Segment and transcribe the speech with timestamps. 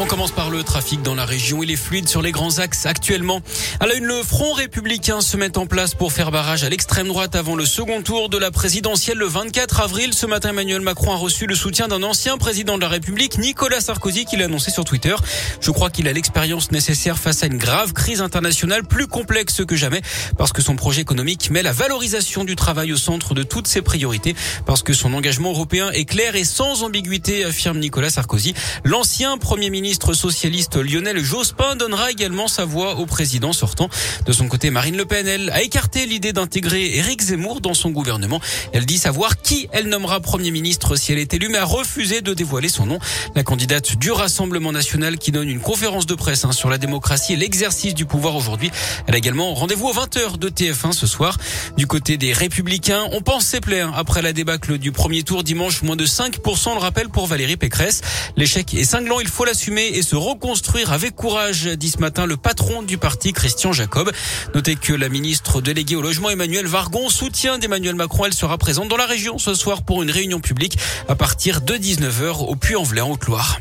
[0.00, 1.60] On commence par le trafic dans la région.
[1.60, 3.40] Il est fluide sur les grands axes actuellement.
[3.80, 7.34] À une, le Front républicain se met en place pour faire barrage à l'extrême droite
[7.34, 10.14] avant le second tour de la présidentielle le 24 avril.
[10.14, 13.80] Ce matin, Emmanuel Macron a reçu le soutien d'un ancien président de la République, Nicolas
[13.80, 15.16] Sarkozy, qui l'a annoncé sur Twitter.
[15.60, 19.74] Je crois qu'il a l'expérience nécessaire face à une grave crise internationale plus complexe que
[19.74, 20.02] jamais
[20.36, 23.82] parce que son projet économique met la valorisation du travail au centre de toutes ses
[23.82, 28.54] priorités parce que son engagement européen est clair et sans ambiguïté, affirme Nicolas Sarkozy.
[28.84, 33.88] L'ancien premier ministre ministre socialiste Lionel Jospin donnera également sa voix au président sortant.
[34.26, 37.88] De son côté, Marine Le Pen, elle, a écarté l'idée d'intégrer Éric Zemmour dans son
[37.88, 38.38] gouvernement.
[38.74, 42.20] Elle dit savoir qui elle nommera Premier ministre si elle est élue, mais a refusé
[42.20, 42.98] de dévoiler son nom.
[43.34, 47.32] La candidate du Rassemblement national qui donne une conférence de presse hein, sur la démocratie
[47.32, 48.70] et l'exercice du pouvoir aujourd'hui.
[49.06, 51.38] Elle a également rendez-vous aux 20h de TF1 ce soir.
[51.78, 55.80] Du côté des Républicains, on pense ses plaire après la débâcle du premier tour dimanche,
[55.80, 58.02] moins de 5% le rappel pour Valérie Pécresse.
[58.36, 62.36] L'échec est cinglant, il faut l'assumer et se reconstruire avec courage, dit ce matin le
[62.36, 64.10] patron du parti, Christian Jacob.
[64.54, 68.26] Notez que la ministre déléguée au logement, Emmanuel Vargon, soutien d'Emmanuel Macron.
[68.26, 71.74] Elle sera présente dans la région ce soir pour une réunion publique à partir de
[71.74, 73.60] 19h au Puy-en-Velay en Haute-Loire.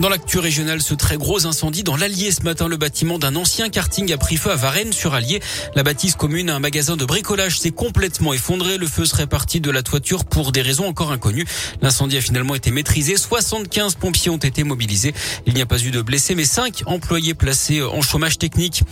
[0.00, 3.68] Dans l'actu régionale, ce très gros incendie dans l'Allier ce matin, le bâtiment d'un ancien
[3.68, 5.42] karting a pris feu à Varennes sur Allier.
[5.74, 8.78] La bâtisse commune à un magasin de bricolage s'est complètement effondré.
[8.78, 11.44] Le feu serait parti de la toiture pour des raisons encore inconnues.
[11.82, 13.18] L'incendie a finalement été maîtrisé.
[13.18, 15.12] 75 pompiers ont été mobilisés.
[15.44, 18.84] Il n'y a pas eu de blessés, mais 5 employés placés en chômage technique.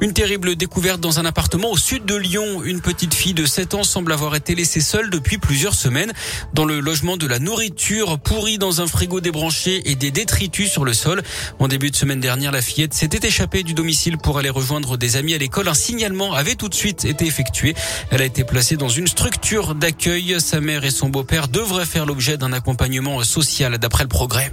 [0.00, 2.64] Une terrible découverte dans un appartement au sud de Lyon.
[2.64, 6.12] Une petite fille de 7 ans semble avoir été laissée seule depuis plusieurs semaines.
[6.54, 10.84] Dans le logement de la nourriture pourrie dans un frigo débranché et des détritus sur
[10.84, 11.22] le sol.
[11.58, 15.16] En début de semaine dernière, la fillette s'était échappée du domicile pour aller rejoindre des
[15.16, 15.68] amis à l'école.
[15.68, 17.74] Un signalement avait tout de suite été effectué.
[18.10, 20.36] Elle a été placée dans une structure d'accueil.
[20.40, 24.52] Sa mère et son beau-père devraient faire l'objet d'un accompagnement social d'après le progrès.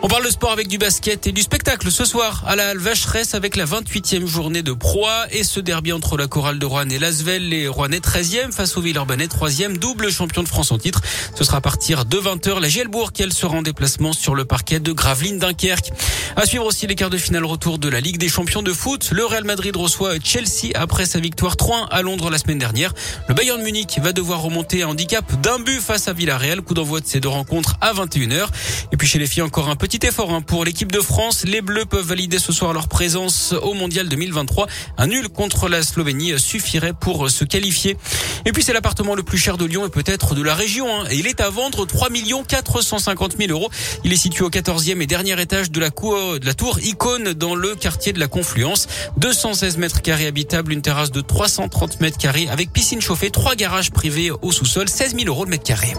[0.00, 3.34] On parle de sport avec du basket et du spectacle ce soir à la Vacheresse
[3.34, 7.00] avec la 28e journée de proie et ce derby entre la chorale de Rouen et
[7.00, 7.48] Lasvel.
[7.48, 11.00] Les Rouennais 13e face au Villeurbanais 3e, double champion de France en titre.
[11.34, 12.60] Ce sera à partir de 20h.
[12.60, 15.90] La Gielbourg elle sera en déplacement sur le parquet de Gravelines Dunkerque.
[16.36, 19.10] À suivre aussi les quarts de finale retour de la Ligue des champions de foot.
[19.10, 22.94] Le Real Madrid reçoit Chelsea après sa victoire 3 à Londres la semaine dernière.
[23.28, 26.62] Le Bayern Munich va devoir remonter à handicap d'un but face à Villarreal.
[26.62, 28.46] Coup d'envoi de ces deux rencontres à 21h.
[28.92, 31.44] Et puis chez les filles encore un peu Petit effort hein, pour l'équipe de France.
[31.46, 34.66] Les Bleus peuvent valider ce soir leur présence au Mondial 2023.
[34.98, 37.96] Un nul contre la Slovénie suffirait pour se qualifier.
[38.44, 40.86] Et puis c'est l'appartement le plus cher de Lyon et peut-être de la région.
[40.94, 41.04] Hein.
[41.10, 42.08] Il est à vendre 3
[42.46, 43.70] 450 000 euros.
[44.04, 47.32] Il est situé au 14e et dernier étage de la, cour, de la tour Icône
[47.32, 48.88] dans le quartier de la Confluence.
[49.16, 53.90] 216 mètres carrés habitables, une terrasse de 330 mètres carrés avec piscine chauffée, trois garages
[53.90, 55.94] privés au sous-sol, 16 000 euros le mètre carré.